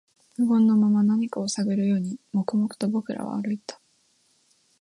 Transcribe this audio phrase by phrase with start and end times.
[0.35, 3.79] 無言のまま、何かを探るように、黙々と僕らは歩いた